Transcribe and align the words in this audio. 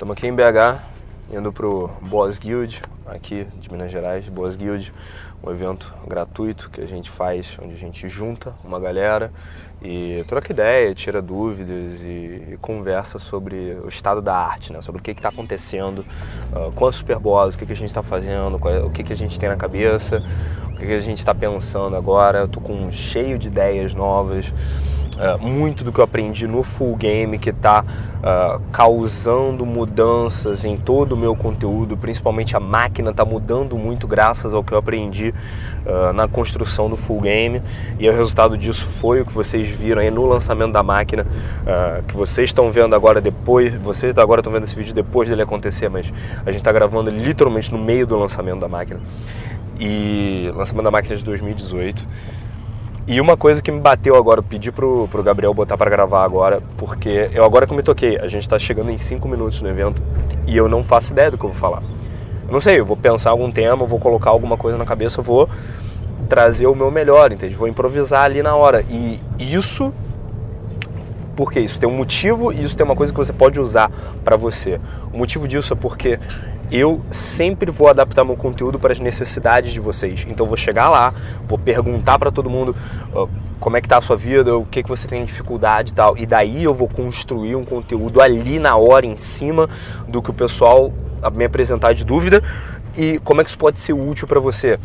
Estamos 0.00 0.16
aqui 0.16 0.28
em 0.28 0.34
BH, 0.34 0.80
indo 1.30 1.52
pro 1.52 1.90
Boss 2.00 2.38
Guild, 2.38 2.80
aqui 3.04 3.46
de 3.60 3.70
Minas 3.70 3.92
Gerais, 3.92 4.26
Boss 4.30 4.56
Guild, 4.56 4.90
um 5.44 5.50
evento 5.50 5.92
gratuito 6.08 6.70
que 6.70 6.80
a 6.80 6.86
gente 6.86 7.10
faz, 7.10 7.58
onde 7.62 7.74
a 7.74 7.76
gente 7.76 8.08
junta 8.08 8.54
uma 8.64 8.80
galera 8.80 9.30
e 9.82 10.24
troca 10.26 10.54
ideia, 10.54 10.94
tira 10.94 11.20
dúvidas 11.20 12.00
e, 12.00 12.52
e 12.52 12.58
conversa 12.62 13.18
sobre 13.18 13.76
o 13.84 13.88
estado 13.88 14.22
da 14.22 14.34
arte, 14.34 14.72
né? 14.72 14.80
sobre 14.80 15.02
o 15.02 15.04
que 15.04 15.10
está 15.10 15.28
acontecendo 15.28 15.98
uh, 15.98 16.72
com 16.72 16.86
a 16.86 16.92
Super 16.92 17.18
Boss, 17.18 17.54
o 17.54 17.58
que, 17.58 17.66
que 17.66 17.72
a 17.74 17.76
gente 17.76 17.90
está 17.90 18.02
fazendo, 18.02 18.58
qual, 18.58 18.86
o 18.86 18.90
que, 18.90 19.04
que 19.04 19.12
a 19.12 19.16
gente 19.16 19.38
tem 19.38 19.50
na 19.50 19.56
cabeça, 19.56 20.22
o 20.72 20.76
que, 20.78 20.86
que 20.86 20.94
a 20.94 21.00
gente 21.00 21.18
está 21.18 21.34
pensando 21.34 21.94
agora. 21.94 22.48
Tô 22.48 22.58
com 22.58 22.90
cheio 22.90 23.38
de 23.38 23.48
ideias 23.48 23.92
novas. 23.92 24.50
Uh, 25.20 25.38
muito 25.38 25.84
do 25.84 25.92
que 25.92 26.00
eu 26.00 26.04
aprendi 26.04 26.46
no 26.46 26.62
full 26.62 26.96
game 26.96 27.38
que 27.38 27.50
está 27.50 27.84
uh, 27.84 28.58
causando 28.72 29.66
mudanças 29.66 30.64
em 30.64 30.78
todo 30.78 31.12
o 31.12 31.16
meu 31.16 31.36
conteúdo, 31.36 31.94
principalmente 31.94 32.56
a 32.56 32.60
máquina 32.60 33.10
está 33.10 33.22
mudando 33.22 33.76
muito 33.76 34.08
graças 34.08 34.54
ao 34.54 34.64
que 34.64 34.72
eu 34.72 34.78
aprendi 34.78 35.34
uh, 35.84 36.14
na 36.14 36.26
construção 36.26 36.88
do 36.88 36.96
full 36.96 37.20
game. 37.20 37.60
E 37.98 38.08
o 38.08 38.12
resultado 38.14 38.56
disso 38.56 38.86
foi 38.86 39.20
o 39.20 39.26
que 39.26 39.32
vocês 39.34 39.68
viram 39.68 40.00
aí 40.00 40.10
no 40.10 40.24
lançamento 40.24 40.72
da 40.72 40.82
máquina, 40.82 41.26
que 42.08 42.16
vocês 42.16 42.48
estão 42.48 42.70
vendo 42.70 42.96
agora 42.96 43.20
depois, 43.20 43.74
vocês 43.74 44.16
agora 44.16 44.40
estão 44.40 44.50
vendo 44.50 44.64
esse 44.64 44.74
vídeo 44.74 44.94
depois 44.94 45.28
dele 45.28 45.42
acontecer, 45.42 45.90
mas 45.90 46.10
a 46.46 46.50
gente 46.50 46.60
está 46.60 46.72
gravando 46.72 47.10
literalmente 47.10 47.70
no 47.70 47.78
meio 47.78 48.06
do 48.06 48.18
lançamento 48.18 48.60
da 48.60 48.68
máquina. 48.68 49.00
E 49.78 50.50
lançamento 50.54 50.84
da 50.84 50.90
máquina 50.90 51.14
de 51.14 51.24
2018 51.24 52.06
e 53.10 53.20
uma 53.20 53.36
coisa 53.36 53.60
que 53.60 53.72
me 53.72 53.80
bateu 53.80 54.14
agora, 54.14 54.38
eu 54.38 54.44
pedi 54.44 54.70
pro, 54.70 55.08
pro 55.08 55.20
Gabriel 55.20 55.52
botar 55.52 55.76
para 55.76 55.90
gravar 55.90 56.22
agora, 56.22 56.62
porque 56.78 57.28
eu 57.32 57.44
agora 57.44 57.66
que 57.66 57.74
me 57.74 57.82
toquei, 57.82 58.16
a 58.16 58.28
gente 58.28 58.48
tá 58.48 58.56
chegando 58.56 58.88
em 58.88 58.98
5 58.98 59.26
minutos 59.26 59.60
no 59.60 59.68
evento 59.68 60.00
e 60.46 60.56
eu 60.56 60.68
não 60.68 60.84
faço 60.84 61.12
ideia 61.12 61.28
do 61.28 61.36
que 61.36 61.42
eu 61.42 61.50
vou 61.50 61.58
falar. 61.58 61.82
Não 62.48 62.60
sei, 62.60 62.78
eu 62.78 62.86
vou 62.86 62.96
pensar 62.96 63.30
algum 63.30 63.50
tema, 63.50 63.84
vou 63.84 63.98
colocar 63.98 64.30
alguma 64.30 64.56
coisa 64.56 64.78
na 64.78 64.84
cabeça, 64.84 65.20
vou 65.20 65.50
trazer 66.28 66.68
o 66.68 66.74
meu 66.76 66.88
melhor, 66.88 67.32
entende? 67.32 67.52
Vou 67.56 67.66
improvisar 67.66 68.26
ali 68.26 68.44
na 68.44 68.54
hora. 68.54 68.84
E 68.88 69.20
isso 69.40 69.92
porque 71.34 71.58
isso 71.58 71.80
tem 71.80 71.88
um 71.88 71.96
motivo 71.96 72.52
e 72.52 72.62
isso 72.62 72.76
tem 72.76 72.86
uma 72.86 72.94
coisa 72.94 73.12
que 73.12 73.18
você 73.18 73.32
pode 73.32 73.58
usar 73.58 73.90
para 74.24 74.36
você. 74.36 74.80
O 75.12 75.18
motivo 75.18 75.48
disso 75.48 75.72
é 75.72 75.76
porque 75.76 76.16
eu 76.70 77.00
sempre 77.10 77.70
vou 77.70 77.88
adaptar 77.88 78.24
meu 78.24 78.36
conteúdo 78.36 78.78
para 78.78 78.92
as 78.92 79.00
necessidades 79.00 79.72
de 79.72 79.80
vocês. 79.80 80.26
Então 80.28 80.46
vou 80.46 80.56
chegar 80.56 80.88
lá, 80.88 81.12
vou 81.46 81.58
perguntar 81.58 82.18
para 82.18 82.30
todo 82.30 82.48
mundo 82.48 82.76
uh, 83.14 83.28
como 83.58 83.76
é 83.76 83.80
que 83.80 83.88
tá 83.88 83.98
a 83.98 84.00
sua 84.00 84.16
vida, 84.16 84.56
o 84.56 84.64
que 84.64 84.82
que 84.82 84.88
você 84.88 85.08
tem 85.08 85.24
dificuldade 85.24 85.92
e 85.92 85.94
tal. 85.94 86.16
E 86.16 86.24
daí 86.24 86.62
eu 86.62 86.72
vou 86.72 86.88
construir 86.88 87.56
um 87.56 87.64
conteúdo 87.64 88.20
ali 88.20 88.58
na 88.58 88.76
hora 88.76 89.04
em 89.04 89.16
cima 89.16 89.68
do 90.06 90.22
que 90.22 90.30
o 90.30 90.34
pessoal 90.34 90.92
me 91.34 91.44
apresentar 91.44 91.92
de 91.92 92.04
dúvida 92.04 92.42
e 92.96 93.18
como 93.18 93.40
é 93.40 93.44
que 93.44 93.50
isso 93.50 93.58
pode 93.58 93.78
ser 93.78 93.92
útil 93.92 94.26
para 94.26 94.40
você 94.40 94.78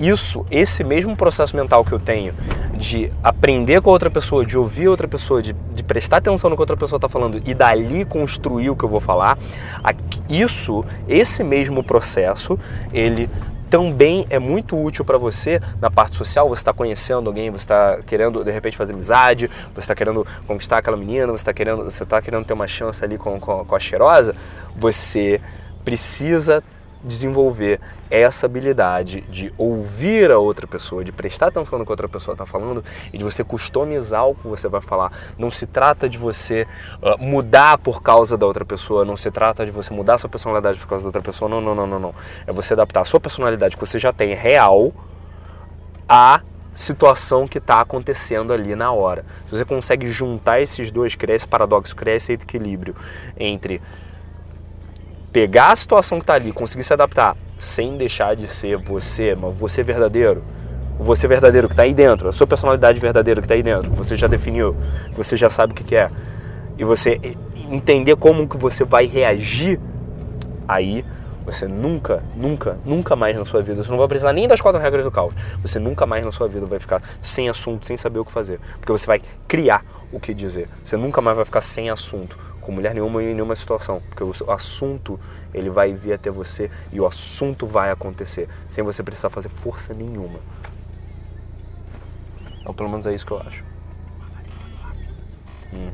isso, 0.00 0.46
esse 0.50 0.82
mesmo 0.82 1.14
processo 1.14 1.54
mental 1.54 1.84
que 1.84 1.92
eu 1.92 1.98
tenho 1.98 2.34
de 2.74 3.12
aprender 3.22 3.82
com 3.82 3.90
a 3.90 3.92
outra 3.92 4.10
pessoa, 4.10 4.44
de 4.44 4.56
ouvir 4.56 4.88
outra 4.88 5.06
pessoa, 5.06 5.42
de, 5.42 5.52
de 5.74 5.82
prestar 5.82 6.16
atenção 6.16 6.48
no 6.48 6.56
que 6.56 6.62
outra 6.62 6.76
pessoa 6.76 6.96
está 6.96 7.08
falando 7.08 7.40
e 7.44 7.52
dali 7.52 8.06
construir 8.06 8.70
o 8.70 8.76
que 8.76 8.82
eu 8.82 8.88
vou 8.88 9.00
falar, 9.00 9.38
isso, 10.28 10.84
esse 11.06 11.44
mesmo 11.44 11.84
processo, 11.84 12.58
ele 12.92 13.28
também 13.68 14.26
é 14.28 14.38
muito 14.38 14.76
útil 14.76 15.04
para 15.04 15.16
você 15.16 15.60
na 15.80 15.90
parte 15.90 16.16
social. 16.16 16.48
Você 16.48 16.60
está 16.60 16.72
conhecendo 16.72 17.28
alguém, 17.28 17.50
você 17.50 17.64
está 17.64 17.98
querendo 18.04 18.42
de 18.42 18.50
repente 18.50 18.76
fazer 18.76 18.92
amizade, 18.92 19.48
você 19.72 19.80
está 19.80 19.94
querendo 19.94 20.26
conquistar 20.46 20.78
aquela 20.78 20.96
menina, 20.96 21.28
você 21.28 21.42
está 21.42 21.52
querendo, 21.52 21.84
você 21.84 22.04
tá 22.04 22.20
querendo 22.20 22.44
ter 22.44 22.52
uma 22.52 22.66
chance 22.66 23.02
ali 23.04 23.16
com, 23.16 23.38
com, 23.38 23.64
com 23.64 23.76
a 23.76 23.78
cheirosa. 23.78 24.34
Você 24.76 25.40
precisa 25.84 26.64
desenvolver 27.02 27.80
essa 28.10 28.46
habilidade 28.46 29.22
de 29.22 29.52
ouvir 29.56 30.30
a 30.30 30.38
outra 30.38 30.66
pessoa, 30.66 31.04
de 31.04 31.12
prestar 31.12 31.46
atenção 31.48 31.78
no 31.78 31.84
que 31.84 31.90
a 31.90 31.94
outra 31.94 32.08
pessoa 32.08 32.34
está 32.34 32.44
falando 32.44 32.84
e 33.12 33.18
de 33.18 33.24
você 33.24 33.42
customizar 33.42 34.26
o 34.26 34.34
que 34.34 34.46
você 34.46 34.68
vai 34.68 34.80
falar. 34.80 35.12
Não 35.38 35.50
se 35.50 35.66
trata 35.66 36.08
de 36.08 36.18
você 36.18 36.66
uh, 37.02 37.22
mudar 37.22 37.78
por 37.78 38.02
causa 38.02 38.36
da 38.36 38.46
outra 38.46 38.64
pessoa, 38.64 39.04
não 39.04 39.16
se 39.16 39.30
trata 39.30 39.64
de 39.64 39.70
você 39.70 39.92
mudar 39.92 40.18
sua 40.18 40.28
personalidade 40.28 40.78
por 40.78 40.88
causa 40.88 41.02
da 41.02 41.08
outra 41.08 41.22
pessoa, 41.22 41.48
não, 41.48 41.60
não, 41.60 41.74
não, 41.74 41.86
não, 41.86 42.00
não. 42.00 42.14
É 42.46 42.52
você 42.52 42.74
adaptar 42.74 43.00
a 43.00 43.04
sua 43.04 43.20
personalidade 43.20 43.76
que 43.76 43.86
você 43.86 43.98
já 43.98 44.12
tem 44.12 44.34
real 44.34 44.92
à 46.08 46.42
situação 46.74 47.46
que 47.46 47.58
está 47.58 47.80
acontecendo 47.80 48.52
ali 48.52 48.74
na 48.74 48.92
hora. 48.92 49.24
Se 49.46 49.56
você 49.56 49.64
consegue 49.64 50.10
juntar 50.10 50.60
esses 50.60 50.90
dois, 50.90 51.14
criar 51.14 51.34
esse 51.34 51.46
paradoxo, 51.46 51.94
criar 51.94 52.16
esse 52.16 52.32
equilíbrio 52.32 52.94
entre 53.38 53.80
pegar 55.32 55.72
a 55.72 55.76
situação 55.76 56.18
que 56.18 56.24
está 56.24 56.34
ali, 56.34 56.52
conseguir 56.52 56.82
se 56.82 56.92
adaptar, 56.92 57.36
sem 57.58 57.96
deixar 57.96 58.34
de 58.34 58.48
ser 58.48 58.76
você, 58.76 59.34
mas 59.34 59.54
você 59.54 59.82
verdadeiro, 59.82 60.42
você 60.98 61.26
verdadeiro 61.26 61.68
que 61.68 61.74
está 61.74 61.84
aí 61.84 61.94
dentro, 61.94 62.28
a 62.28 62.32
sua 62.32 62.46
personalidade 62.46 62.98
verdadeira 62.98 63.40
que 63.40 63.46
está 63.46 63.54
aí 63.54 63.62
dentro, 63.62 63.90
você 63.92 64.16
já 64.16 64.26
definiu, 64.26 64.76
você 65.16 65.36
já 65.36 65.48
sabe 65.48 65.72
o 65.72 65.76
que, 65.76 65.84
que 65.84 65.96
é, 65.96 66.10
e 66.76 66.84
você 66.84 67.20
entender 67.70 68.16
como 68.16 68.48
que 68.48 68.56
você 68.56 68.84
vai 68.84 69.06
reagir, 69.06 69.78
aí 70.66 71.04
você 71.44 71.66
nunca, 71.66 72.22
nunca, 72.36 72.78
nunca 72.84 73.16
mais 73.16 73.36
na 73.36 73.44
sua 73.44 73.62
vida, 73.62 73.82
você 73.82 73.90
não 73.90 73.98
vai 73.98 74.08
precisar 74.08 74.32
nem 74.32 74.46
das 74.46 74.60
quatro 74.60 74.80
regras 74.80 75.04
do 75.04 75.10
caos, 75.10 75.34
você 75.62 75.78
nunca 75.78 76.06
mais 76.06 76.24
na 76.24 76.32
sua 76.32 76.48
vida 76.48 76.66
vai 76.66 76.78
ficar 76.78 77.02
sem 77.20 77.48
assunto, 77.48 77.86
sem 77.86 77.96
saber 77.96 78.18
o 78.18 78.24
que 78.24 78.32
fazer, 78.32 78.60
porque 78.78 78.92
você 78.92 79.06
vai 79.06 79.22
criar 79.46 79.84
o 80.12 80.18
que 80.18 80.34
dizer, 80.34 80.68
você 80.82 80.96
nunca 80.96 81.20
mais 81.20 81.36
vai 81.36 81.44
ficar 81.44 81.60
sem 81.60 81.88
assunto, 81.88 82.38
com 82.70 82.74
mulher 82.76 82.94
nenhuma 82.94 83.20
em 83.20 83.34
nenhuma 83.34 83.56
situação, 83.56 84.00
porque 84.08 84.22
o 84.22 84.50
assunto 84.50 85.18
ele 85.52 85.68
vai 85.68 85.92
vir 85.92 86.12
até 86.12 86.30
você 86.30 86.70
e 86.92 87.00
o 87.00 87.06
assunto 87.06 87.66
vai 87.66 87.90
acontecer, 87.90 88.48
sem 88.68 88.84
você 88.84 89.02
precisar 89.02 89.28
fazer 89.28 89.48
força 89.48 89.92
nenhuma. 89.92 90.38
Então, 92.60 92.72
pelo 92.72 92.88
menos 92.88 93.04
é 93.06 93.12
isso 93.12 93.26
que 93.26 93.32
eu 93.32 93.40
acho. 93.40 93.64
Uhum. 95.72 95.90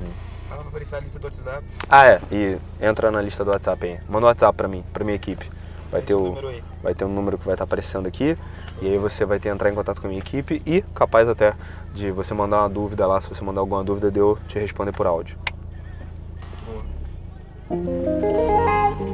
Fala 0.49 0.65
pra 0.65 0.99
a 0.99 1.01
lista 1.01 1.19
do 1.19 1.25
WhatsApp. 1.25 1.67
Ah, 1.89 2.07
é. 2.07 2.21
E 2.31 2.59
entra 2.81 3.11
na 3.11 3.23
lista 3.23 3.45
do 3.45 3.51
WhatsApp 3.51 3.87
aí. 3.87 4.01
Manda 4.09 4.27
o 4.27 4.29
um 4.29 4.31
WhatsApp 4.31 4.57
pra 4.57 4.69
mim, 4.69 4.85
pra 4.93 5.05
minha 5.05 5.17
equipe. 5.17 5.51
Vai 5.91 6.03
ter, 6.03 6.15
o, 6.15 6.37
vai 6.83 6.95
ter 6.95 7.05
um 7.05 7.09
número 7.09 7.39
que 7.39 7.47
vai 7.47 7.55
estar 7.55 7.65
aparecendo 7.65 8.07
aqui. 8.07 8.37
E 8.83 8.89
aí 8.89 8.99
você 8.99 9.25
vai 9.25 9.39
ter 9.39 9.49
entrar 9.49 9.71
em 9.71 9.75
contato 9.75 10.01
com 10.01 10.09
a 10.09 10.11
minha 10.11 10.21
equipe 10.21 10.61
e 10.67 10.83
capaz 10.95 11.29
até 11.29 11.55
de 11.95 12.11
você 12.11 12.35
mandar 12.35 12.61
uma 12.61 12.69
dúvida 12.69 13.07
lá, 13.07 13.19
se 13.21 13.29
você 13.29 13.43
mandar 13.43 13.61
alguma 13.61 13.83
dúvida, 13.83 14.11
de 14.11 14.19
eu 14.19 14.39
te 14.49 14.59
responder 14.59 14.93
por 14.93 15.07
áudio. 15.07 15.39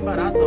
Barato. 0.05 0.42